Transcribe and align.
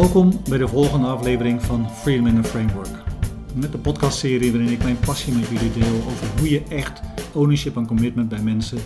Welkom 0.00 0.40
bij 0.48 0.58
de 0.58 0.68
volgende 0.68 1.06
aflevering 1.06 1.62
van 1.62 1.90
Freedom 1.90 2.26
in 2.26 2.36
a 2.36 2.44
Framework. 2.44 3.02
Met 3.54 3.72
de 3.72 3.78
podcastserie 3.78 4.52
waarin 4.52 4.72
ik 4.72 4.82
mijn 4.82 4.98
passie 4.98 5.32
met 5.32 5.48
jullie 5.48 5.72
deel 5.72 5.94
over 5.94 6.38
hoe 6.38 6.50
je 6.50 6.62
echt 6.62 7.00
ownership 7.34 7.76
en 7.76 7.86
commitment 7.86 8.28
bij 8.28 8.42
mensen 8.42 8.78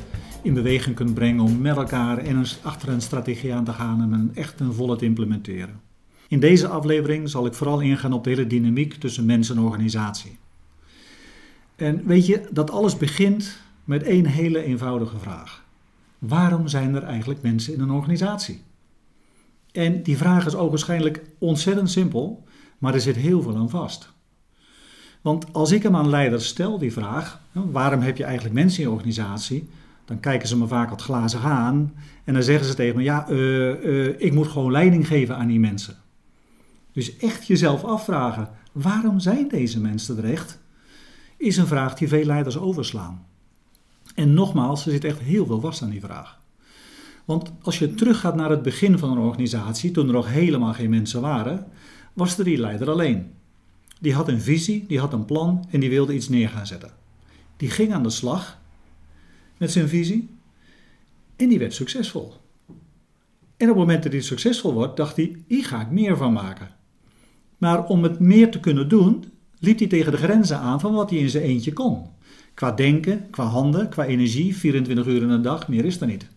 in 0.43 0.55
beweging 0.55 0.95
kunt 0.95 1.15
brengen 1.15 1.45
om 1.45 1.61
met 1.61 1.77
elkaar 1.77 2.19
en 2.19 2.45
achter 2.63 2.89
een 2.89 3.01
strategie 3.01 3.55
aan 3.55 3.65
te 3.65 3.73
gaan 3.73 4.03
en 4.03 4.13
een 4.13 4.31
echt 4.35 4.61
een 4.61 4.73
volle 4.73 4.97
te 4.97 5.05
implementeren. 5.05 5.81
In 6.29 6.41
deze 6.41 6.69
aflevering 6.69 7.29
zal 7.29 7.47
ik 7.47 7.55
vooral 7.55 7.81
ingaan 7.81 8.13
op 8.13 8.25
de 8.25 8.31
hele 8.31 8.47
dynamiek 8.47 8.95
tussen 8.95 9.25
mens 9.25 9.51
en 9.51 9.59
organisatie. 9.59 10.39
En 11.77 12.07
weet 12.07 12.27
je, 12.27 12.49
dat 12.51 12.71
alles 12.71 12.97
begint 12.97 13.59
met 13.85 14.03
één 14.03 14.27
hele 14.27 14.63
eenvoudige 14.63 15.19
vraag. 15.19 15.65
Waarom 16.19 16.69
zijn 16.69 16.95
er 16.95 17.03
eigenlijk 17.03 17.43
mensen 17.43 17.75
in 17.75 17.81
een 17.81 17.91
organisatie? 17.91 18.63
En 19.75 20.03
die 20.03 20.17
vraag 20.17 20.47
is 20.47 20.55
ogenschijnlijk 20.55 21.23
ontzettend 21.39 21.91
simpel, 21.91 22.45
maar 22.79 22.95
er 22.95 23.01
zit 23.01 23.17
heel 23.17 23.43
veel 23.43 23.57
aan 23.57 23.71
vast. 23.71 24.13
Want 25.21 25.53
als 25.53 25.73
ik 25.73 25.83
hem 25.83 25.97
aan 25.97 26.09
leiders 26.09 26.47
stel, 26.47 26.79
die 26.79 26.93
vraag, 26.93 27.41
waarom 27.53 28.01
heb 28.01 28.17
je 28.17 28.25
eigenlijk 28.25 28.55
mensen 28.55 28.83
in 28.83 28.89
je 28.89 28.95
organisatie? 28.95 29.69
Dan 30.05 30.21
kijken 30.21 30.49
ze 30.49 30.57
me 30.57 30.67
vaak 30.67 30.91
wat 30.91 31.03
glazig 31.03 31.45
aan 31.45 31.95
en 32.25 32.35
dan 32.35 32.43
zeggen 32.43 32.67
ze 32.67 32.75
tegen 32.75 32.97
me, 32.97 33.03
ja, 33.03 33.31
uh, 33.31 33.85
uh, 33.85 34.21
ik 34.21 34.33
moet 34.33 34.49
gewoon 34.49 34.71
leiding 34.71 35.07
geven 35.07 35.37
aan 35.37 35.47
die 35.47 35.61
mensen. 35.61 35.97
Dus 36.93 37.17
echt 37.17 37.47
jezelf 37.47 37.85
afvragen, 37.85 38.49
waarom 38.73 39.21
zijn 39.21 39.49
deze 39.49 39.81
mensen 39.81 40.19
er 40.19 40.31
echt? 40.31 40.59
Is 41.37 41.57
een 41.57 41.67
vraag 41.67 41.95
die 41.95 42.09
veel 42.09 42.25
leiders 42.25 42.59
overslaan. 42.59 43.27
En 44.15 44.35
nogmaals, 44.35 44.87
er 44.87 44.93
zit 44.93 45.05
echt 45.05 45.19
heel 45.19 45.47
veel 45.47 45.61
vast 45.61 45.83
aan 45.83 45.91
die 45.91 46.01
vraag. 46.01 46.43
Want 47.25 47.53
als 47.63 47.79
je 47.79 47.95
teruggaat 47.95 48.35
naar 48.35 48.51
het 48.51 48.63
begin 48.63 48.99
van 48.99 49.11
een 49.11 49.19
organisatie, 49.19 49.91
toen 49.91 50.07
er 50.07 50.13
nog 50.13 50.29
helemaal 50.29 50.73
geen 50.73 50.91
mensen 50.91 51.21
waren, 51.21 51.67
was 52.13 52.39
er 52.39 52.45
die 52.45 52.59
leider 52.59 52.91
alleen. 52.91 53.31
Die 54.01 54.15
had 54.15 54.29
een 54.29 54.41
visie, 54.41 54.85
die 54.87 54.99
had 54.99 55.13
een 55.13 55.25
plan 55.25 55.67
en 55.71 55.81
die 55.81 55.91
wilde 55.91 56.15
iets 56.15 56.29
neer 56.29 56.49
gaan 56.49 56.67
zetten. 56.67 56.91
Die 57.57 57.71
ging 57.71 57.93
aan 57.93 58.03
de 58.03 58.11
slag 58.11 58.61
met 59.57 59.73
zijn 59.73 59.89
visie 59.89 60.29
en 61.37 61.49
die 61.49 61.59
werd 61.59 61.75
succesvol. 61.75 62.33
En 63.57 63.71
op 63.71 63.77
het 63.77 63.87
moment 63.87 64.03
dat 64.03 64.13
hij 64.13 64.21
succesvol 64.21 64.73
wordt, 64.73 64.97
dacht 64.97 65.17
hij: 65.17 65.37
hier 65.47 65.65
ga 65.65 65.81
ik 65.81 65.91
meer 65.91 66.17
van 66.17 66.33
maken. 66.33 66.69
Maar 67.59 67.87
om 67.87 68.03
het 68.03 68.19
meer 68.19 68.51
te 68.51 68.61
kunnen 68.61 68.89
doen, 68.89 69.25
liep 69.59 69.79
hij 69.79 69.89
tegen 69.89 70.13
de 70.13 70.19
grenzen 70.19 70.59
aan 70.59 70.81
van 70.81 70.95
wat 70.95 71.11
hij 71.11 71.19
in 71.19 71.31
zijn 71.31 71.45
eentje 71.45 71.73
kon. 71.73 72.07
Qua 72.55 72.73
denken, 72.73 73.31
qua 73.31 73.45
handen, 73.45 73.89
qua 73.89 74.05
energie, 74.05 74.57
24 74.57 75.07
uur 75.07 75.23
in 75.23 75.29
een 75.29 75.43
dag, 75.43 75.69
meer 75.69 75.85
is 75.85 76.01
er 76.01 76.07
niet. 76.07 76.29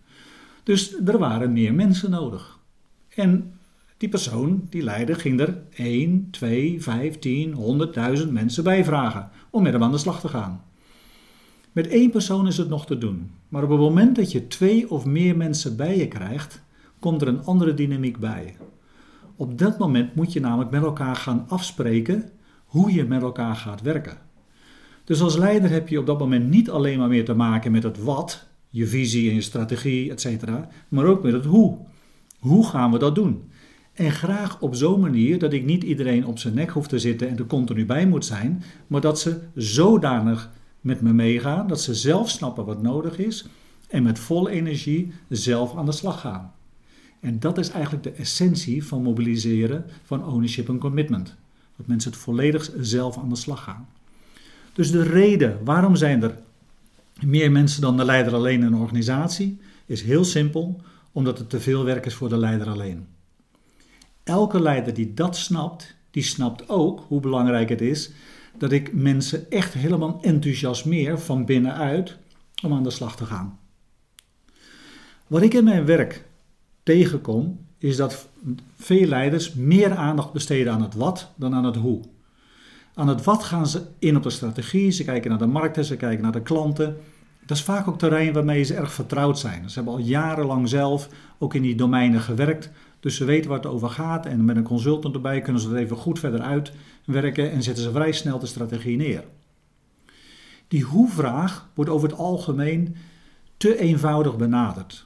Dus 0.68 0.96
er 1.06 1.18
waren 1.18 1.54
meer 1.54 1.74
mensen 1.74 2.10
nodig. 2.10 2.60
En 3.16 3.54
die 3.98 4.10
persoon, 4.10 4.68
die 4.70 4.84
leider, 4.84 5.16
ging 5.16 5.40
er 5.40 5.62
1, 5.76 6.28
2, 6.32 6.82
5, 6.82 7.20
10, 7.20 7.56
100.000 8.18 8.32
mensen 8.32 8.64
bij 8.64 8.84
vragen 8.84 9.30
om 9.50 9.64
met 9.64 9.74
hem 9.74 9.84
aan 9.84 9.92
de 9.92 9.98
slag 9.98 10.20
te 10.20 10.28
gaan. 10.28 10.64
Met 11.72 11.88
één 11.88 12.10
persoon 12.10 12.48
is 12.48 12.58
het 12.58 12.70
nog 12.70 12.86
te 12.86 12.98
doen. 12.98 13.32
Maar 13.50 13.64
op 13.64 13.70
het 13.70 13.80
moment 13.80 14.16
dat 14.16 14.32
je 14.32 14.48
twee 14.48 14.92
of 14.92 15.06
meer 15.06 15.38
mensen 15.38 15.76
bij 15.76 15.98
je 15.98 16.08
krijgt, 16.08 16.62
komt 17.00 17.22
er 17.22 17.28
een 17.28 17.44
andere 17.44 17.74
dynamiek 17.74 18.20
bij. 18.20 18.56
Op 19.36 19.58
dat 19.58 19.78
moment 19.78 20.16
moet 20.16 20.34
je 20.34 20.40
namelijk 20.40 20.72
met 20.72 20.84
elkaar 20.84 21.16
gaan 21.16 21.46
afspreken 21.48 22.32
hoe 22.66 22.94
je 22.94 23.06
met 23.06 23.22
elkaar 23.22 23.56
gaat 23.56 23.82
werken. 23.82 24.18
Dus 25.04 25.22
als 25.22 25.38
leider 25.38 25.70
heb 25.70 25.90
je 25.90 26.00
op 26.00 26.06
dat 26.06 26.20
moment 26.20 26.50
niet 26.50 26.70
alleen 26.70 27.00
maar 27.00 27.10
meer 27.10 27.26
te 27.26 27.36
maken 27.36 27.72
met 27.72 27.84
het 27.84 28.04
wat, 28.04 28.48
je 28.70 28.88
visie 28.88 29.30
en 29.30 29.36
je 29.36 29.42
strategie, 29.42 30.12
etc., 30.12 30.44
maar 30.88 31.06
ook 31.06 31.24
met 31.24 31.34
het 31.34 31.46
hoe. 31.46 31.78
Hoe 32.40 32.68
gaan 32.68 32.92
we 32.92 32.98
dat 33.00 33.16
doen? 33.16 33.44
En 33.94 34.12
graag 34.12 34.62
op 34.62 34.76
zo'n 34.76 35.00
manier 35.00 35.40
dat 35.40 35.54
ik 35.54 35.66
niet 35.66 35.84
iedereen 35.84 36.26
op 36.26 36.40
zijn 36.40 36.54
nek 36.54 36.70
hoef 36.70 36.88
te 36.88 37.00
zitten 37.00 37.30
en 37.30 37.38
er 37.38 37.46
continu 37.46 37.86
bij 37.86 38.08
moet 38.08 38.26
zijn, 38.26 38.64
maar 38.88 39.02
dat 39.02 39.20
ze 39.20 39.40
zodanig 39.56 40.52
met 40.82 41.02
me 41.02 41.14
meegaan 41.14 41.68
dat 41.68 41.82
ze 41.82 41.96
zelf 41.96 42.30
snappen 42.30 42.66
wat 42.66 42.82
nodig 42.82 43.18
is 43.18 43.46
en 43.88 44.04
met 44.04 44.20
volle 44.20 44.50
energie 44.50 45.12
zelf 45.30 45.76
aan 45.76 45.86
de 45.86 45.92
slag 45.92 46.20
gaan. 46.20 46.54
En 47.20 47.40
dat 47.40 47.58
is 47.58 47.70
eigenlijk 47.70 48.04
de 48.04 48.12
essentie 48.12 48.84
van 48.86 49.02
mobiliseren 49.02 49.86
van 50.04 50.26
ownership 50.26 50.70
en 50.70 50.78
commitment. 50.78 51.36
Dat 51.78 51.88
mensen 51.88 52.12
het 52.12 52.20
volledig 52.20 52.72
zelf 52.80 53.18
aan 53.18 53.30
de 53.30 53.36
slag 53.36 53.64
gaan. 53.64 53.88
Dus 54.74 54.92
de 54.92 55.04
reden 55.04 55.60
waarom 55.64 55.96
zijn 55.96 56.24
er 56.24 56.38
meer 57.26 57.52
mensen 57.52 57.82
dan 57.82 57.98
de 57.98 58.06
leider 58.06 58.34
alleen 58.34 58.62
in 58.62 58.66
een 58.66 58.76
organisatie 58.76 59.60
is 59.86 60.02
heel 60.02 60.24
simpel, 60.24 60.82
omdat 61.12 61.38
het 61.38 61.50
te 61.50 61.60
veel 61.60 61.84
werk 61.84 62.06
is 62.06 62.14
voor 62.14 62.30
de 62.30 62.38
leider 62.38 62.70
alleen. 62.70 63.08
Elke 64.24 64.62
leider 64.62 64.94
die 64.94 65.14
dat 65.14 65.38
snapt, 65.38 65.96
die 66.12 66.24
snapt 66.24 66.70
ook 66.70 67.06
hoe 67.08 67.20
belangrijk 67.20 67.70
het 67.70 67.82
is 67.82 68.12
dat 68.58 68.72
ik 68.72 68.94
mensen 68.94 69.52
echt 69.52 69.74
helemaal 69.74 70.18
enthousiasmeer 70.22 71.20
van 71.20 71.46
binnenuit 71.46 72.18
om 72.64 72.74
aan 72.74 72.84
de 72.84 72.90
slag 72.90 73.16
te 73.16 73.26
gaan. 73.26 73.60
Wat 75.28 75.42
ik 75.42 75.54
in 75.54 75.64
mijn 75.64 75.86
werk 75.86 76.26
tegenkom, 76.84 77.66
is 77.78 77.96
dat 77.96 78.28
veel 78.78 79.08
leiders 79.08 79.54
meer 79.54 79.96
aandacht 79.96 80.34
besteden 80.34 80.74
aan 80.74 80.82
het 80.82 80.94
wat 80.94 81.32
dan 81.36 81.54
aan 81.54 81.66
het 81.66 81.76
hoe. 81.76 82.02
Aan 82.98 83.08
het 83.08 83.24
wat 83.24 83.44
gaan 83.44 83.68
ze 83.68 83.82
in 84.00 84.16
op 84.16 84.24
de 84.24 84.30
strategie, 84.30 84.92
ze 84.92 85.04
kijken 85.04 85.30
naar 85.30 85.40
de 85.40 85.46
markten, 85.46 85.86
ze 85.86 85.96
kijken 85.96 86.24
naar 86.24 86.32
de 86.32 86.42
klanten. 86.42 86.98
Dat 87.46 87.58
is 87.58 87.64
vaak 87.64 87.88
ook 87.88 87.98
terrein 87.98 88.34
waarmee 88.34 88.64
ze 88.64 88.76
erg 88.76 88.94
vertrouwd 88.94 89.40
zijn. 89.40 89.70
Ze 89.70 89.76
hebben 89.76 89.94
al 89.94 90.00
jarenlang 90.00 90.70
zelf 90.70 91.10
ook 91.38 91.54
in 91.54 91.62
die 91.62 91.76
domeinen 91.76 92.22
gewerkt, 92.22 92.70
dus 93.00 93.16
ze 93.16 93.26
weten 93.26 93.50
waar 93.50 93.60
het 93.60 93.68
over 93.68 93.90
gaat. 93.90 94.26
En 94.26 94.46
met 94.46 94.56
een 94.56 94.64
consultant 94.64 95.16
erbij 95.16 95.42
kunnen 95.42 95.62
ze 95.62 95.68
het 95.70 95.78
even 95.78 95.98
goed 95.98 96.20
verder 96.20 96.42
uitwerken 96.42 97.52
en 97.52 97.64
zetten 97.64 97.84
ze 97.84 97.92
vrij 97.92 98.12
snel 98.12 98.40
de 98.40 98.46
strategie 98.46 98.98
neer. 98.98 99.24
Die 100.68 100.84
hoe-vraag 100.84 101.70
wordt 101.74 101.92
over 101.92 102.10
het 102.10 102.18
algemeen 102.18 102.96
te 103.58 103.80
eenvoudig 103.80 104.38
benaderd. 104.38 105.06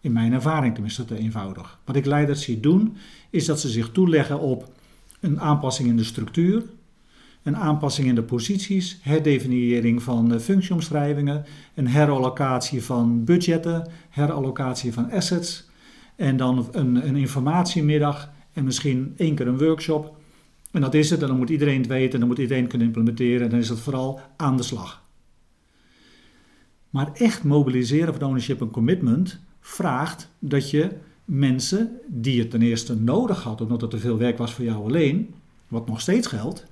In 0.00 0.12
mijn 0.12 0.32
ervaring 0.32 0.72
tenminste 0.72 1.04
te 1.04 1.18
eenvoudig. 1.18 1.78
Wat 1.84 1.96
ik 1.96 2.06
leiders 2.06 2.42
zie 2.42 2.60
doen, 2.60 2.96
is 3.30 3.44
dat 3.44 3.60
ze 3.60 3.68
zich 3.68 3.90
toeleggen 3.90 4.40
op 4.40 4.72
een 5.20 5.40
aanpassing 5.40 5.88
in 5.88 5.96
de 5.96 6.04
structuur, 6.04 6.62
een 7.42 7.56
aanpassing 7.56 8.08
in 8.08 8.14
de 8.14 8.22
posities, 8.22 8.98
herdefiniëring 9.02 10.02
van 10.02 10.40
functieomschrijvingen, 10.40 11.44
een 11.74 11.88
herallocatie 11.88 12.82
van 12.82 13.24
budgetten, 13.24 13.88
herallocatie 14.08 14.92
van 14.92 15.10
assets 15.10 15.68
en 16.16 16.36
dan 16.36 16.68
een, 16.72 17.08
een 17.08 17.16
informatiemiddag 17.16 18.30
en 18.52 18.64
misschien 18.64 19.14
één 19.16 19.34
keer 19.34 19.46
een 19.46 19.58
workshop. 19.58 20.16
En 20.70 20.80
dat 20.80 20.94
is 20.94 21.10
het, 21.10 21.22
en 21.22 21.28
dan 21.28 21.36
moet 21.36 21.50
iedereen 21.50 21.78
het 21.78 21.86
weten, 21.86 22.12
en 22.12 22.18
dan 22.18 22.28
moet 22.28 22.38
iedereen 22.38 22.66
kunnen 22.66 22.86
implementeren 22.86 23.42
en 23.42 23.50
dan 23.50 23.58
is 23.58 23.68
het 23.68 23.80
vooral 23.80 24.20
aan 24.36 24.56
de 24.56 24.62
slag. 24.62 25.02
Maar 26.90 27.10
echt 27.12 27.44
mobiliseren 27.44 28.14
van 28.14 28.22
ownership 28.22 28.60
en 28.60 28.70
commitment 28.70 29.40
vraagt 29.60 30.30
dat 30.38 30.70
je 30.70 30.90
mensen 31.24 32.00
die 32.06 32.36
je 32.36 32.48
ten 32.48 32.62
eerste 32.62 33.00
nodig 33.00 33.42
had, 33.42 33.60
omdat 33.60 33.80
het 33.80 33.90
te 33.90 33.98
veel 33.98 34.18
werk 34.18 34.38
was 34.38 34.52
voor 34.54 34.64
jou 34.64 34.84
alleen, 34.84 35.34
wat 35.68 35.86
nog 35.86 36.00
steeds 36.00 36.26
geldt, 36.26 36.66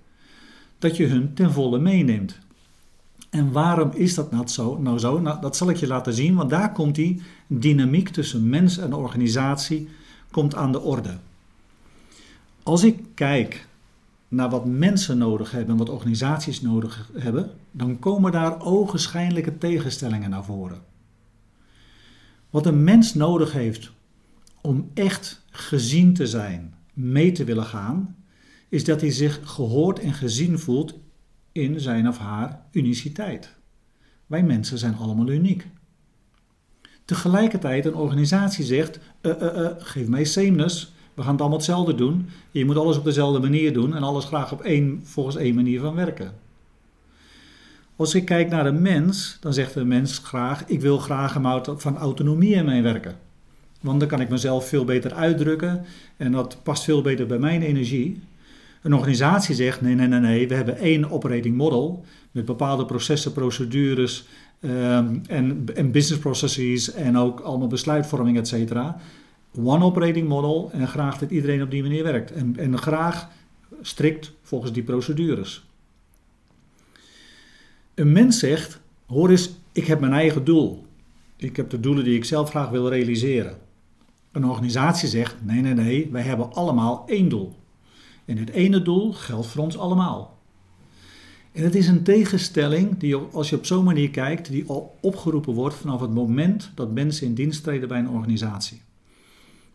dat 0.78 0.96
je 0.96 1.06
hun 1.06 1.34
ten 1.34 1.52
volle 1.52 1.78
meeneemt. 1.78 2.38
En 3.30 3.52
waarom 3.52 3.90
is 3.94 4.14
dat 4.14 4.30
nou 4.30 4.46
zo? 4.46 4.78
Nou 4.78 4.98
zo? 4.98 5.20
Nou, 5.20 5.40
dat 5.40 5.56
zal 5.56 5.70
ik 5.70 5.76
je 5.76 5.86
laten 5.86 6.12
zien, 6.12 6.34
want 6.34 6.50
daar 6.50 6.72
komt 6.72 6.94
die 6.94 7.22
dynamiek 7.46 8.08
tussen 8.08 8.48
mens 8.48 8.78
en 8.78 8.94
organisatie 8.94 9.88
komt 10.30 10.54
aan 10.54 10.72
de 10.72 10.80
orde. 10.80 11.16
Als 12.62 12.84
ik 12.84 13.00
kijk 13.14 13.66
naar 14.28 14.50
wat 14.50 14.66
mensen 14.66 15.18
nodig 15.18 15.50
hebben 15.50 15.70
en 15.70 15.76
wat 15.76 15.88
organisaties 15.88 16.60
nodig 16.60 17.10
hebben, 17.14 17.50
dan 17.70 17.98
komen 17.98 18.32
daar 18.32 18.62
ogenschijnlijke 18.62 19.58
tegenstellingen 19.58 20.30
naar 20.30 20.44
voren. 20.44 20.80
Wat 22.50 22.66
een 22.66 22.84
mens 22.84 23.14
nodig 23.14 23.52
heeft 23.52 23.90
om 24.60 24.90
echt 24.94 25.44
gezien 25.50 26.14
te 26.14 26.26
zijn, 26.26 26.74
mee 26.92 27.32
te 27.32 27.44
willen 27.44 27.64
gaan, 27.64 28.16
is 28.68 28.84
dat 28.84 29.00
hij 29.00 29.10
zich 29.10 29.40
gehoord 29.44 29.98
en 29.98 30.12
gezien 30.12 30.58
voelt 30.58 30.94
in 31.52 31.80
zijn 31.80 32.08
of 32.08 32.18
haar 32.18 32.60
uniciteit. 32.72 33.54
Wij 34.26 34.42
mensen 34.42 34.78
zijn 34.78 34.96
allemaal 34.96 35.28
uniek. 35.28 35.66
Tegelijkertijd 37.04 37.84
een 37.84 37.94
organisatie 37.94 38.64
zegt, 38.64 38.98
uh, 39.22 39.32
uh, 39.42 39.56
uh, 39.56 39.68
geef 39.78 40.08
mij 40.08 40.24
sameness, 40.24 40.92
we 41.14 41.22
gaan 41.22 41.32
het 41.32 41.40
allemaal 41.40 41.58
hetzelfde 41.58 41.94
doen. 41.94 42.28
Je 42.50 42.64
moet 42.64 42.76
alles 42.76 42.96
op 42.96 43.04
dezelfde 43.04 43.40
manier 43.40 43.72
doen 43.72 43.94
en 43.94 44.02
alles 44.02 44.24
graag 44.24 44.52
op 44.52 44.60
één, 44.60 45.00
volgens 45.04 45.36
één 45.36 45.54
manier 45.54 45.80
van 45.80 45.94
werken. 45.94 46.32
Als 47.96 48.14
ik 48.14 48.24
kijk 48.24 48.48
naar 48.48 48.66
een 48.66 48.82
mens, 48.82 49.36
dan 49.40 49.52
zegt 49.52 49.74
een 49.74 49.88
mens 49.88 50.18
graag: 50.18 50.64
Ik 50.66 50.80
wil 50.80 50.98
graag 50.98 51.32
van 51.76 51.96
autonomie 51.96 52.54
in 52.54 52.64
mijn 52.64 52.82
werken. 52.82 53.16
Want 53.80 54.00
dan 54.00 54.08
kan 54.08 54.20
ik 54.20 54.28
mezelf 54.28 54.68
veel 54.68 54.84
beter 54.84 55.12
uitdrukken 55.12 55.84
en 56.16 56.32
dat 56.32 56.58
past 56.62 56.84
veel 56.84 57.02
beter 57.02 57.26
bij 57.26 57.38
mijn 57.38 57.62
energie. 57.62 58.22
Een 58.82 58.94
organisatie 58.94 59.54
zegt: 59.54 59.80
nee, 59.80 59.94
nee, 59.94 60.06
nee, 60.06 60.20
nee, 60.20 60.48
we 60.48 60.54
hebben 60.54 60.76
één 60.76 61.10
operating 61.10 61.56
model 61.56 62.04
met 62.30 62.44
bepaalde 62.44 62.84
processen, 62.84 63.32
procedures 63.32 64.26
um, 64.60 65.22
en, 65.26 65.64
en 65.74 65.90
business 65.90 66.18
processes 66.20 66.92
en 66.92 67.16
ook 67.16 67.40
allemaal 67.40 67.68
besluitvorming, 67.68 68.36
et 68.36 68.48
cetera. 68.48 68.96
one 69.62 69.84
operating 69.84 70.28
model 70.28 70.70
en 70.72 70.88
graag 70.88 71.18
dat 71.18 71.30
iedereen 71.30 71.62
op 71.62 71.70
die 71.70 71.82
manier 71.82 72.02
werkt. 72.02 72.32
En, 72.32 72.56
en 72.56 72.78
graag 72.78 73.28
strikt 73.80 74.32
volgens 74.42 74.72
die 74.72 74.82
procedures. 74.82 75.66
Een 77.94 78.12
mens 78.12 78.38
zegt, 78.38 78.80
hoor 79.06 79.30
eens, 79.30 79.50
ik 79.72 79.86
heb 79.86 80.00
mijn 80.00 80.12
eigen 80.12 80.44
doel. 80.44 80.86
Ik 81.36 81.56
heb 81.56 81.70
de 81.70 81.80
doelen 81.80 82.04
die 82.04 82.16
ik 82.16 82.24
zelf 82.24 82.50
graag 82.50 82.70
wil 82.70 82.88
realiseren. 82.88 83.56
Een 84.32 84.44
organisatie 84.44 85.08
zegt, 85.08 85.36
nee, 85.42 85.60
nee, 85.60 85.74
nee, 85.74 86.08
wij 86.12 86.22
hebben 86.22 86.52
allemaal 86.52 87.04
één 87.06 87.28
doel. 87.28 87.56
En 88.28 88.36
dit 88.36 88.50
ene 88.50 88.82
doel 88.82 89.12
geldt 89.12 89.46
voor 89.46 89.64
ons 89.64 89.78
allemaal. 89.78 90.38
En 91.52 91.64
het 91.64 91.74
is 91.74 91.88
een 91.88 92.02
tegenstelling 92.02 92.98
die, 92.98 93.16
als 93.16 93.50
je 93.50 93.56
op 93.56 93.66
zo'n 93.66 93.84
manier 93.84 94.10
kijkt, 94.10 94.50
die 94.50 94.64
al 94.66 94.96
opgeroepen 95.00 95.54
wordt 95.54 95.74
vanaf 95.74 96.00
het 96.00 96.14
moment 96.14 96.70
dat 96.74 96.92
mensen 96.92 97.26
in 97.26 97.34
dienst 97.34 97.62
treden 97.62 97.88
bij 97.88 97.98
een 97.98 98.08
organisatie. 98.08 98.80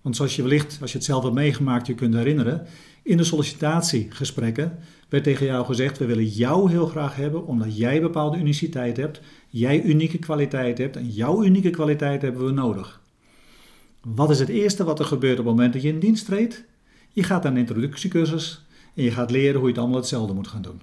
Want 0.01 0.15
zoals 0.15 0.35
je 0.35 0.41
wellicht, 0.41 0.77
als 0.81 0.91
je 0.91 0.97
het 0.97 1.05
zelf 1.05 1.23
hebt 1.23 1.35
meegemaakt, 1.35 1.87
je 1.87 1.95
kunt 1.95 2.13
herinneren, 2.13 2.65
in 3.03 3.17
de 3.17 3.23
sollicitatiegesprekken 3.23 4.77
werd 5.09 5.23
tegen 5.23 5.45
jou 5.45 5.65
gezegd: 5.65 5.97
we 5.97 6.05
willen 6.05 6.27
jou 6.27 6.69
heel 6.69 6.87
graag 6.87 7.15
hebben 7.15 7.45
omdat 7.45 7.77
jij 7.77 8.01
bepaalde 8.01 8.37
uniciteit 8.37 8.97
hebt, 8.97 9.21
jij 9.49 9.81
unieke 9.81 10.17
kwaliteit 10.17 10.77
hebt 10.77 10.95
en 10.95 11.09
jouw 11.09 11.43
unieke 11.43 11.69
kwaliteit 11.69 12.21
hebben 12.21 12.45
we 12.45 12.51
nodig. 12.51 13.01
Wat 14.01 14.29
is 14.29 14.39
het 14.39 14.49
eerste 14.49 14.83
wat 14.83 14.99
er 14.99 15.05
gebeurt 15.05 15.39
op 15.39 15.45
het 15.45 15.55
moment 15.55 15.73
dat 15.73 15.81
je 15.81 15.87
in 15.87 15.99
dienst 15.99 16.25
treedt? 16.25 16.63
Je 17.15 17.23
gaat 17.23 17.43
naar 17.43 17.51
een 17.51 17.57
introductiecursus 17.57 18.65
en 18.95 19.03
je 19.03 19.11
gaat 19.11 19.31
leren 19.31 19.55
hoe 19.55 19.63
je 19.63 19.73
het 19.73 19.77
allemaal 19.77 19.97
hetzelfde 19.99 20.33
moet 20.33 20.47
gaan 20.47 20.61
doen. 20.61 20.81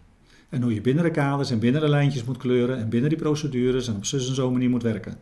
En 0.49 0.63
hoe 0.63 0.75
je 0.75 0.81
binnen 0.81 1.05
de 1.05 1.11
kaders 1.11 1.51
en 1.51 1.59
binnen 1.59 1.81
de 1.81 1.89
lijntjes 1.89 2.25
moet 2.25 2.37
kleuren 2.37 2.79
en 2.79 2.89
binnen 2.89 3.11
die 3.11 3.19
procedures 3.19 3.89
en 3.89 3.97
op 3.97 4.05
zus 4.05 4.39
en 4.39 4.53
manier 4.53 4.71
moet 4.71 4.83
werken. 4.83 5.19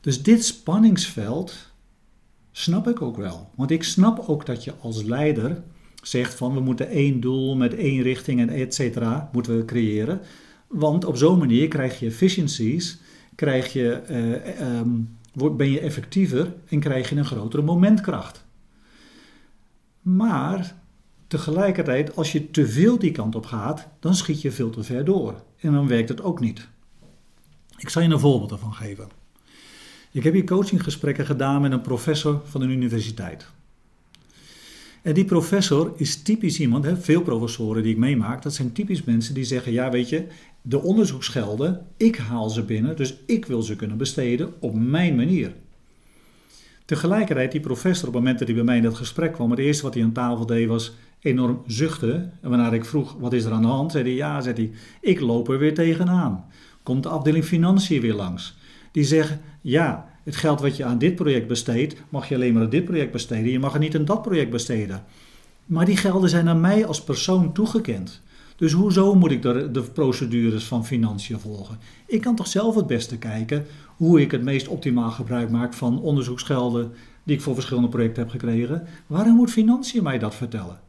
Dus 0.00 0.22
dit 0.22 0.44
spanningsveld 0.44 1.70
snap 2.52 2.88
ik 2.88 3.02
ook 3.02 3.16
wel. 3.16 3.50
Want 3.54 3.70
ik 3.70 3.82
snap 3.82 4.24
ook 4.26 4.46
dat 4.46 4.64
je 4.64 4.74
als 4.80 5.02
leider 5.02 5.62
zegt 6.02 6.34
van 6.34 6.54
we 6.54 6.60
moeten 6.60 6.88
één 6.88 7.20
doel 7.20 7.56
met 7.56 7.74
één 7.74 8.02
richting 8.02 8.40
en 8.40 8.48
et 8.48 8.74
cetera 8.74 9.30
moeten 9.32 9.56
we 9.56 9.64
creëren. 9.64 10.20
Want 10.66 11.04
op 11.04 11.16
zo'n 11.16 11.38
manier 11.38 11.68
krijg 11.68 12.00
je 12.00 12.06
efficiencies, 12.06 12.98
krijg 13.34 13.72
je, 13.72 14.02
uh, 14.10 14.78
um, 14.78 15.18
ben 15.56 15.70
je 15.70 15.80
effectiever 15.80 16.54
en 16.68 16.80
krijg 16.80 17.08
je 17.08 17.16
een 17.16 17.24
grotere 17.24 17.62
momentkracht. 17.62 18.44
Maar 20.02 20.76
tegelijkertijd, 21.26 22.16
als 22.16 22.32
je 22.32 22.50
te 22.50 22.68
veel 22.68 22.98
die 22.98 23.12
kant 23.12 23.34
op 23.34 23.46
gaat, 23.46 23.88
dan 24.00 24.14
schiet 24.14 24.42
je 24.42 24.50
veel 24.50 24.70
te 24.70 24.82
ver 24.82 25.04
door. 25.04 25.42
En 25.58 25.72
dan 25.72 25.88
werkt 25.88 26.08
het 26.08 26.22
ook 26.22 26.40
niet. 26.40 26.68
Ik 27.78 27.88
zal 27.88 28.02
je 28.02 28.08
een 28.08 28.20
voorbeeld 28.20 28.50
ervan 28.50 28.74
geven. 28.74 29.08
Ik 30.10 30.24
heb 30.24 30.32
hier 30.32 30.44
coachinggesprekken 30.44 31.26
gedaan 31.26 31.60
met 31.60 31.72
een 31.72 31.80
professor 31.80 32.40
van 32.44 32.62
een 32.62 32.70
universiteit. 32.70 33.46
En 35.02 35.14
die 35.14 35.24
professor 35.24 35.92
is 35.96 36.22
typisch 36.22 36.60
iemand, 36.60 36.86
veel 36.94 37.22
professoren 37.22 37.82
die 37.82 37.92
ik 37.92 37.98
meemaak, 37.98 38.42
dat 38.42 38.54
zijn 38.54 38.72
typisch 38.72 39.04
mensen 39.04 39.34
die 39.34 39.44
zeggen: 39.44 39.72
Ja, 39.72 39.90
weet 39.90 40.08
je, 40.08 40.26
de 40.62 40.80
onderzoeksgelden, 40.80 41.86
ik 41.96 42.16
haal 42.16 42.50
ze 42.50 42.62
binnen, 42.62 42.96
dus 42.96 43.16
ik 43.26 43.46
wil 43.46 43.62
ze 43.62 43.76
kunnen 43.76 43.96
besteden 43.96 44.52
op 44.60 44.74
mijn 44.74 45.16
manier. 45.16 45.54
Tegelijkertijd, 46.92 47.52
die 47.52 47.60
professor, 47.60 48.08
op 48.08 48.14
het 48.14 48.22
moment 48.22 48.38
dat 48.38 48.48
hij 48.48 48.56
bij 48.56 48.66
mij 48.66 48.76
in 48.76 48.82
dat 48.82 48.94
gesprek 48.94 49.32
kwam, 49.32 49.50
het 49.50 49.58
eerste 49.58 49.82
wat 49.82 49.94
hij 49.94 50.02
aan 50.02 50.12
tafel 50.12 50.46
deed 50.46 50.68
was 50.68 50.92
enorm 51.20 51.62
zuchten. 51.66 52.32
En 52.40 52.50
wanneer 52.50 52.74
ik 52.74 52.84
vroeg: 52.84 53.16
Wat 53.18 53.32
is 53.32 53.44
er 53.44 53.52
aan 53.52 53.62
de 53.62 53.68
hand? 53.68 53.92
zei 53.92 54.04
hij: 54.04 54.12
Ja, 54.12 54.40
zei 54.40 54.54
hij, 54.54 54.70
ik 55.00 55.20
loop 55.20 55.48
er 55.48 55.58
weer 55.58 55.74
tegenaan. 55.74 56.44
Komt 56.82 57.02
de 57.02 57.08
afdeling 57.08 57.44
financiën 57.44 58.00
weer 58.00 58.14
langs? 58.14 58.56
Die 58.90 59.04
zeggen: 59.04 59.40
Ja, 59.60 60.08
het 60.22 60.36
geld 60.36 60.60
wat 60.60 60.76
je 60.76 60.84
aan 60.84 60.98
dit 60.98 61.14
project 61.14 61.46
besteedt, 61.46 62.02
mag 62.08 62.28
je 62.28 62.34
alleen 62.34 62.52
maar 62.52 62.62
aan 62.62 62.70
dit 62.70 62.84
project 62.84 63.12
besteden. 63.12 63.50
Je 63.50 63.58
mag 63.58 63.72
het 63.72 63.82
niet 63.82 63.96
aan 63.96 64.04
dat 64.04 64.22
project 64.22 64.50
besteden. 64.50 65.04
Maar 65.66 65.84
die 65.84 65.96
gelden 65.96 66.28
zijn 66.28 66.48
aan 66.48 66.60
mij 66.60 66.86
als 66.86 67.04
persoon 67.04 67.52
toegekend. 67.52 68.22
Dus 68.62 68.72
hoezo 68.72 69.14
moet 69.14 69.30
ik 69.30 69.42
de, 69.42 69.70
de 69.70 69.82
procedures 69.82 70.64
van 70.64 70.86
financiën 70.86 71.38
volgen? 71.38 71.78
Ik 72.06 72.20
kan 72.20 72.34
toch 72.34 72.46
zelf 72.46 72.74
het 72.74 72.86
beste 72.86 73.18
kijken 73.18 73.66
hoe 73.96 74.20
ik 74.20 74.30
het 74.30 74.42
meest 74.42 74.68
optimaal 74.68 75.10
gebruik 75.10 75.50
maak 75.50 75.74
van 75.74 76.00
onderzoeksgelden 76.00 76.92
die 77.22 77.36
ik 77.36 77.42
voor 77.42 77.54
verschillende 77.54 77.88
projecten 77.88 78.22
heb 78.22 78.30
gekregen. 78.30 78.86
Waarom 79.06 79.34
moet 79.34 79.50
financiën 79.50 80.02
mij 80.02 80.18
dat 80.18 80.34
vertellen? 80.34 80.80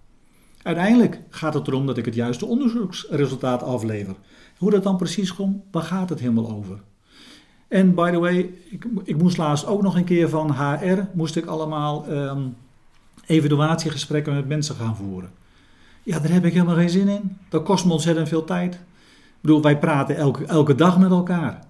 Uiteindelijk 0.63 1.19
gaat 1.29 1.53
het 1.53 1.67
erom 1.67 1.85
dat 1.85 1.97
ik 1.97 2.05
het 2.05 2.15
juiste 2.15 2.45
onderzoeksresultaat 2.45 3.63
aflever. 3.63 4.15
Hoe 4.57 4.71
dat 4.71 4.83
dan 4.83 4.97
precies 4.97 5.33
komt, 5.33 5.63
waar 5.71 5.83
gaat 5.83 6.09
het 6.09 6.19
helemaal 6.19 6.51
over? 6.51 6.79
En 7.67 7.95
by 7.95 8.11
the 8.11 8.19
way, 8.19 8.37
ik, 8.69 8.85
ik, 9.03 9.17
moest 9.17 9.37
laatst 9.37 9.65
ook 9.65 9.81
nog 9.81 9.95
een 9.95 10.03
keer 10.03 10.29
van 10.29 10.51
HR, 10.51 10.99
moest 11.13 11.35
ik 11.35 11.45
allemaal 11.45 12.11
um, 12.11 12.55
evaluatiegesprekken 13.25 14.33
met 14.33 14.47
mensen 14.47 14.75
gaan 14.75 14.95
voeren. 14.95 15.41
Ja, 16.03 16.19
daar 16.19 16.31
heb 16.31 16.45
ik 16.45 16.53
helemaal 16.53 16.75
geen 16.75 16.89
zin 16.89 17.07
in. 17.07 17.37
Dat 17.49 17.63
kost 17.63 17.85
me 17.85 17.91
ontzettend 17.91 18.27
veel 18.27 18.43
tijd. 18.43 18.73
Ik 18.73 18.79
bedoel, 19.41 19.61
wij 19.61 19.79
praten 19.79 20.15
elke, 20.15 20.45
elke 20.45 20.75
dag 20.75 20.99
met 20.99 21.11
elkaar. 21.11 21.65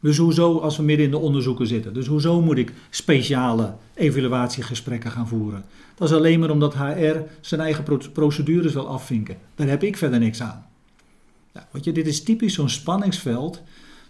Dus 0.00 0.16
hoezo 0.16 0.58
als 0.58 0.76
we 0.76 0.82
midden 0.82 1.04
in 1.04 1.10
de 1.10 1.18
onderzoeken 1.18 1.66
zitten? 1.66 1.94
Dus 1.94 2.06
hoezo 2.06 2.42
moet 2.42 2.58
ik 2.58 2.72
speciale 2.90 3.74
evaluatiegesprekken 3.94 5.10
gaan 5.10 5.28
voeren? 5.28 5.64
Dat 5.94 6.08
is 6.08 6.16
alleen 6.16 6.40
maar 6.40 6.50
omdat 6.50 6.74
HR 6.74 7.16
zijn 7.40 7.60
eigen 7.60 7.84
procedures 8.12 8.72
wil 8.72 8.88
afvinken. 8.88 9.36
Daar 9.54 9.68
heb 9.68 9.82
ik 9.82 9.96
verder 9.96 10.18
niks 10.18 10.42
aan. 10.42 10.66
Weet 11.70 11.84
je, 11.84 11.92
dit 11.92 12.06
is 12.06 12.22
typisch 12.22 12.54
zo'n 12.54 12.68
spanningsveld 12.68 13.62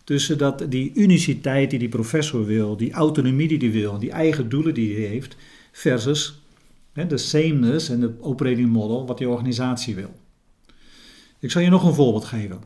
tussen 0.04 0.38
dat, 0.38 0.66
die 0.68 0.92
uniciteit 0.94 1.70
die 1.70 1.78
die 1.78 1.88
professor 1.88 2.44
wil, 2.44 2.76
die 2.76 2.92
autonomie 2.92 3.48
die 3.48 3.58
hij 3.58 3.70
wil, 3.70 3.98
die 3.98 4.10
eigen 4.10 4.48
doelen 4.48 4.74
die 4.74 4.94
hij 4.94 5.04
heeft, 5.04 5.36
versus 5.72 6.42
de 6.94 7.18
sameness 7.18 7.88
en 7.88 8.00
de 8.00 8.12
operating 8.20 8.72
model 8.72 9.06
wat 9.06 9.18
die 9.18 9.28
organisatie 9.28 9.94
wil. 9.94 10.10
Ik 11.38 11.50
zal 11.50 11.62
je 11.62 11.70
nog 11.70 11.84
een 11.84 11.94
voorbeeld 11.94 12.24
geven. 12.24 12.58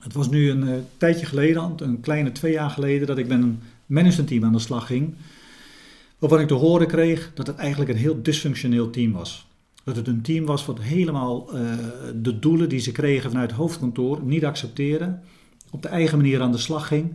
Het 0.00 0.12
was 0.12 0.28
nu 0.28 0.50
een 0.50 0.62
uh, 0.62 0.74
tijdje 0.96 1.26
geleden, 1.26 1.72
een 1.76 2.00
kleine 2.00 2.32
twee 2.32 2.52
jaar 2.52 2.70
geleden, 2.70 3.06
dat 3.06 3.18
ik 3.18 3.28
met 3.28 3.42
een 3.42 3.60
managementteam 3.86 4.44
aan 4.44 4.52
de 4.52 4.58
slag 4.58 4.86
ging. 4.86 5.14
Waarvan 6.18 6.40
ik 6.40 6.48
te 6.48 6.54
horen 6.54 6.86
kreeg 6.86 7.30
dat 7.34 7.46
het 7.46 7.56
eigenlijk 7.56 7.90
een 7.90 7.96
heel 7.96 8.22
dysfunctioneel 8.22 8.90
team 8.90 9.12
was. 9.12 9.46
Dat 9.84 9.96
het 9.96 10.06
een 10.06 10.22
team 10.22 10.44
was 10.44 10.66
wat 10.66 10.80
helemaal 10.80 11.54
uh, 11.54 11.72
de 12.22 12.38
doelen 12.38 12.68
die 12.68 12.78
ze 12.78 12.92
kregen 12.92 13.30
vanuit 13.30 13.50
het 13.50 13.58
hoofdkantoor 13.58 14.22
niet 14.22 14.44
accepteerde 14.44 15.18
op 15.70 15.82
de 15.82 15.88
eigen 15.88 16.16
manier 16.16 16.40
aan 16.40 16.52
de 16.52 16.58
slag 16.58 16.86
ging. 16.86 17.12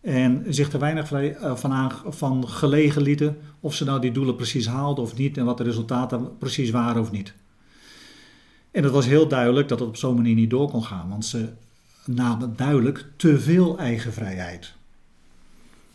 En 0.00 0.44
zich 0.48 0.72
er 0.72 0.78
weinig 0.78 1.12
eh, 1.12 1.56
van, 1.56 1.92
van 2.06 2.48
gelegen 2.48 3.02
lieten 3.02 3.36
of 3.60 3.74
ze 3.74 3.84
nou 3.84 4.00
die 4.00 4.12
doelen 4.12 4.36
precies 4.36 4.66
haalden 4.66 5.04
of 5.04 5.16
niet 5.16 5.36
en 5.36 5.44
wat 5.44 5.58
de 5.58 5.64
resultaten 5.64 6.38
precies 6.38 6.70
waren 6.70 7.02
of 7.02 7.10
niet. 7.10 7.34
En 8.70 8.82
het 8.82 8.92
was 8.92 9.06
heel 9.06 9.28
duidelijk 9.28 9.68
dat 9.68 9.78
het 9.78 9.88
op 9.88 9.96
zo'n 9.96 10.16
manier 10.16 10.34
niet 10.34 10.50
door 10.50 10.70
kon 10.70 10.84
gaan, 10.84 11.08
want 11.08 11.24
ze 11.24 11.48
namen 12.04 12.52
duidelijk 12.56 13.06
te 13.16 13.40
veel 13.40 13.78
eigen 13.78 14.12
vrijheid. 14.12 14.72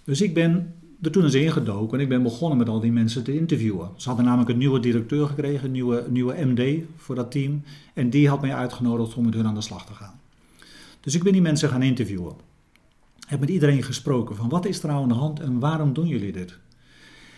Dus 0.03 0.21
ik 0.21 0.33
ben 0.33 0.73
er 1.01 1.11
toen 1.11 1.23
eens 1.23 1.33
ingedoken 1.33 1.97
en 1.97 2.03
ik 2.03 2.09
ben 2.09 2.23
begonnen 2.23 2.57
met 2.57 2.69
al 2.69 2.79
die 2.79 2.91
mensen 2.91 3.23
te 3.23 3.35
interviewen. 3.35 3.89
Ze 3.95 4.07
hadden 4.07 4.25
namelijk 4.25 4.49
een 4.49 4.57
nieuwe 4.57 4.79
directeur 4.79 5.27
gekregen, 5.27 5.65
een 5.65 5.71
nieuwe, 5.71 6.05
nieuwe 6.09 6.45
MD 6.45 6.83
voor 6.97 7.15
dat 7.15 7.31
team. 7.31 7.63
En 7.93 8.09
die 8.09 8.29
had 8.29 8.41
mij 8.41 8.53
uitgenodigd 8.53 9.15
om 9.15 9.25
met 9.25 9.33
hun 9.33 9.47
aan 9.47 9.55
de 9.55 9.61
slag 9.61 9.85
te 9.85 9.93
gaan. 9.93 10.19
Dus 10.99 11.15
ik 11.15 11.23
ben 11.23 11.33
die 11.33 11.41
mensen 11.41 11.69
gaan 11.69 11.83
interviewen. 11.83 12.33
Heb 13.27 13.39
met 13.39 13.49
iedereen 13.49 13.83
gesproken 13.83 14.35
van 14.35 14.49
wat 14.49 14.65
is 14.65 14.81
er 14.81 14.87
nou 14.87 15.01
aan 15.01 15.07
de 15.07 15.13
hand 15.13 15.39
en 15.39 15.59
waarom 15.59 15.93
doen 15.93 16.07
jullie 16.07 16.31
dit? 16.31 16.57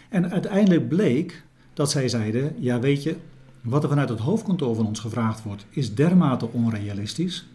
En 0.10 0.32
uiteindelijk 0.32 0.88
bleek 0.88 1.44
dat 1.74 1.92
zij 1.92 2.10
zeiden: 2.10 2.56
Ja, 2.60 2.80
weet 2.80 3.04
je, 3.04 3.16
wat 3.62 3.84
er 3.84 3.90
vanuit 3.90 4.10
het 4.10 4.20
hoofdkantoor 4.20 4.76
van 4.76 4.86
ons 4.86 5.00
gevraagd 5.00 5.44
wordt, 5.44 5.66
is 5.70 5.96
dermate 5.96 6.52
onrealistisch. 6.52 7.48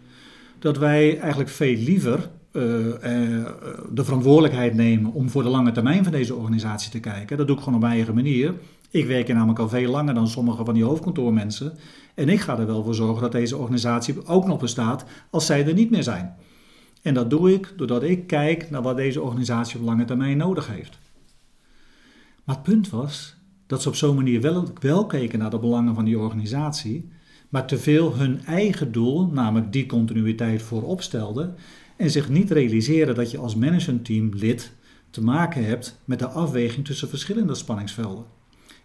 Dat 0.59 0.79
wij 0.79 1.19
eigenlijk 1.19 1.51
veel 1.51 1.77
liever 1.77 2.31
uh, 2.53 2.87
uh, 2.87 2.95
de 3.93 4.05
verantwoordelijkheid 4.05 4.75
nemen 4.75 5.13
om 5.13 5.31
voor 5.31 5.43
de 5.43 5.49
lange 5.49 5.73
termijn 5.73 6.03
van 6.03 6.13
deze 6.13 6.35
organisatie 6.35 6.91
te 6.91 7.01
kijken. 7.01 7.37
Dat 7.37 7.47
doe 7.47 7.57
ik 7.57 7.63
gewoon 7.63 7.75
op 7.75 7.85
mijn 7.85 7.95
eigen 7.95 8.15
manier. 8.15 8.55
Ik 8.91 9.07
werk 9.07 9.27
hier 9.27 9.35
namelijk 9.35 9.59
al 9.59 9.69
veel 9.69 9.91
langer 9.91 10.15
dan 10.15 10.29
sommige 10.29 10.65
van 10.65 10.75
die 10.75 10.85
hoofdkantoormensen. 10.85 11.73
En 12.15 12.29
ik 12.29 12.41
ga 12.41 12.59
er 12.59 12.67
wel 12.67 12.85
voor 12.85 12.95
zorgen 12.95 13.23
dat 13.23 13.33
deze 13.33 13.57
organisatie 13.57 14.27
ook 14.27 14.47
nog 14.47 14.59
bestaat 14.59 15.05
als 15.31 15.47
zij 15.47 15.67
er 15.67 15.75
niet 15.75 15.91
meer 15.91 16.03
zijn. 16.03 16.35
En 17.03 17.15
dat 17.15 17.31
doe 17.31 17.53
ik 17.53 17.75
doordat 17.77 18.03
ik 18.03 18.27
kijk 18.27 18.71
naar 18.71 18.83
wat 18.83 18.97
deze 18.97 19.23
organisatie 19.23 19.79
op 19.79 19.85
lange 19.85 20.05
termijn 20.05 20.37
nodig 20.37 20.67
heeft. 20.67 20.99
Maar 22.45 22.55
het 22.55 22.65
punt 22.65 22.91
was 22.91 23.35
dat 23.67 23.83
ze 23.83 23.89
op 23.89 23.95
zo'n 23.95 24.17
manier 24.17 24.41
wel, 24.41 24.73
wel 24.81 25.07
keken 25.07 25.39
naar 25.39 25.51
de 25.51 25.59
belangen 25.59 25.95
van 25.95 26.05
die 26.05 26.19
organisatie, 26.19 27.09
maar 27.49 27.67
te 27.67 27.79
veel 27.79 28.17
hun 28.17 28.45
eigen 28.45 28.93
doel, 28.93 29.27
namelijk 29.27 29.73
die 29.73 29.87
continuïteit, 29.87 30.63
voorop 30.63 31.03
stelden 31.03 31.55
en 31.97 32.11
zich 32.11 32.29
niet 32.29 32.51
realiseren 32.51 33.15
dat 33.15 33.31
je 33.31 33.39
als 33.39 33.55
managementteam 33.55 34.31
lid 34.35 34.73
te 35.11 35.23
maken 35.23 35.65
hebt 35.65 36.01
met 36.05 36.19
de 36.19 36.27
afweging 36.29 36.85
tussen 36.85 37.09
verschillende 37.09 37.55
spanningsvelden. 37.55 38.25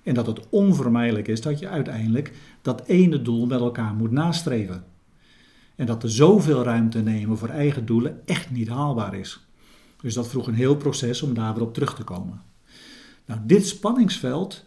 En 0.04 0.14
dat 0.14 0.28
het 0.28 0.50
onvermijdelijk 0.50 1.28
is 1.28 1.42
dat 1.42 1.60
je 1.60 1.68
uiteindelijk 1.68 2.34
dat 2.62 2.84
ene 2.86 3.22
doel 3.22 3.46
met 3.46 3.60
elkaar 3.60 3.94
moet 3.94 4.12
nastreven. 4.12 4.84
En 5.77 5.86
dat 5.86 6.03
er 6.03 6.12
zoveel 6.12 6.63
ruimte 6.63 7.00
nemen 7.00 7.38
voor 7.38 7.50
eigen 7.50 7.86
doelen 7.86 8.22
echt 8.25 8.51
niet 8.51 8.67
haalbaar 8.67 9.15
is. 9.15 9.48
Dus 10.01 10.13
dat 10.13 10.27
vroeg 10.27 10.48
een 10.48 10.53
heel 10.53 10.75
proces 10.75 11.22
om 11.22 11.34
daar 11.34 11.53
weer 11.53 11.63
op 11.63 11.74
terug 11.74 11.96
te 11.96 12.03
komen. 12.03 12.41
Nou, 13.25 13.39
dit 13.43 13.67
spanningsveld 13.67 14.65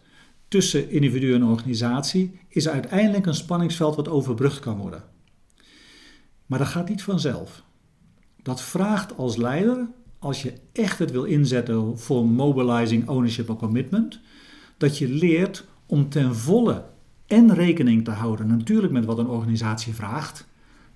tussen 0.49 0.91
individu 0.91 1.35
en 1.35 1.45
organisatie 1.45 2.41
is 2.49 2.69
uiteindelijk 2.69 3.27
een 3.27 3.35
spanningsveld 3.35 3.97
wat 3.97 4.09
overbrugd 4.09 4.61
kan 4.61 4.77
worden. 4.77 5.03
Maar 6.47 6.59
dat 6.59 6.69
gaat 6.69 6.89
niet 6.89 7.03
vanzelf. 7.03 7.63
Dat 8.43 8.63
vraagt 8.63 9.17
als 9.17 9.37
leider, 9.37 9.89
als 10.19 10.43
je 10.43 10.53
echt 10.73 10.99
het 10.99 11.11
wil 11.11 11.25
inzetten 11.25 11.99
voor 11.99 12.27
mobilizing, 12.27 13.09
ownership 13.09 13.49
en 13.49 13.57
commitment, 13.57 14.21
dat 14.77 14.99
je 14.99 15.09
leert 15.09 15.65
om 15.87 16.09
ten 16.09 16.37
volle 16.37 16.85
en 17.27 17.55
rekening 17.55 18.05
te 18.05 18.11
houden 18.11 18.47
natuurlijk 18.47 18.93
met 18.93 19.05
wat 19.05 19.19
een 19.19 19.29
organisatie 19.29 19.95
vraagt. 19.95 20.49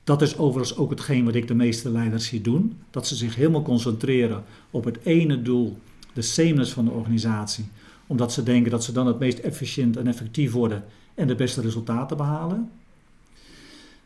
Dat 0.04 0.22
is 0.22 0.38
overigens 0.38 0.78
ook 0.78 0.90
hetgeen 0.90 1.24
wat 1.24 1.34
ik 1.34 1.48
de 1.48 1.54
meeste 1.54 1.90
leiders 1.90 2.26
zie 2.26 2.40
doen. 2.40 2.78
Dat 2.90 3.06
ze 3.06 3.14
zich 3.14 3.34
helemaal 3.34 3.62
concentreren 3.62 4.44
op 4.70 4.84
het 4.84 4.98
ene 5.02 5.42
doel, 5.42 5.78
de 6.12 6.22
sameness 6.22 6.72
van 6.72 6.84
de 6.84 6.90
organisatie. 6.90 7.68
Omdat 8.06 8.32
ze 8.32 8.42
denken 8.42 8.70
dat 8.70 8.84
ze 8.84 8.92
dan 8.92 9.06
het 9.06 9.18
meest 9.18 9.38
efficiënt 9.38 9.96
en 9.96 10.06
effectief 10.06 10.52
worden 10.52 10.84
en 11.14 11.26
de 11.26 11.34
beste 11.34 11.60
resultaten 11.60 12.16
behalen. 12.16 12.70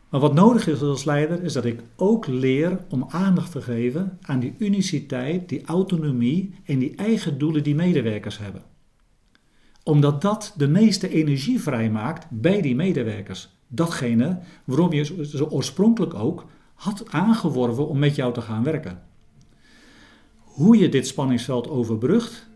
Maar 0.09 0.19
wat 0.19 0.33
nodig 0.33 0.67
is 0.67 0.81
als 0.81 1.03
leider 1.03 1.43
is 1.43 1.53
dat 1.53 1.65
ik 1.65 1.81
ook 1.95 2.27
leer 2.27 2.79
om 2.89 3.05
aandacht 3.09 3.51
te 3.51 3.61
geven 3.61 4.17
aan 4.21 4.39
die 4.39 4.55
uniciteit, 4.57 5.49
die 5.49 5.65
autonomie 5.65 6.53
en 6.63 6.79
die 6.79 6.95
eigen 6.95 7.37
doelen 7.37 7.63
die 7.63 7.75
medewerkers 7.75 8.37
hebben. 8.37 8.63
Omdat 9.83 10.21
dat 10.21 10.53
de 10.57 10.67
meeste 10.67 11.09
energie 11.09 11.61
vrijmaakt 11.61 12.25
bij 12.29 12.61
die 12.61 12.75
medewerkers. 12.75 13.49
Datgene 13.71 14.39
waarom 14.63 14.93
je 14.93 15.25
ze 15.25 15.51
oorspronkelijk 15.51 16.13
ook 16.13 16.45
had 16.73 17.03
aangeworven 17.11 17.87
om 17.87 17.99
met 17.99 18.15
jou 18.15 18.33
te 18.33 18.41
gaan 18.41 18.63
werken. 18.63 19.01
Hoe 20.37 20.77
je 20.77 20.89
dit 20.89 21.07
spanningsveld 21.07 21.69
overbrugt, 21.69 22.47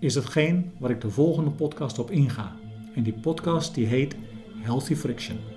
is 0.00 0.14
hetgeen 0.14 0.70
waar 0.78 0.90
ik 0.90 1.00
de 1.00 1.10
volgende 1.10 1.50
podcast 1.50 1.98
op 1.98 2.10
inga. 2.10 2.56
En 2.94 3.02
die 3.02 3.12
podcast 3.12 3.74
die 3.74 3.86
heet 3.86 4.16
Healthy 4.62 4.94
Friction. 4.94 5.53